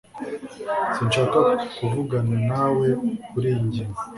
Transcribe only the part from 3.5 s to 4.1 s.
ngingo